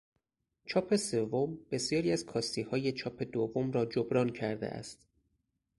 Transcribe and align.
چاپ 0.65 0.95
سوم 0.95 1.57
بسیاری 1.71 2.11
از 2.11 2.25
کاستیهای 2.25 2.91
چاپ 2.91 3.23
دوم 3.31 3.71
را 3.71 3.85
جبران 3.85 4.29
کرده 4.29 4.67
است. 4.69 5.07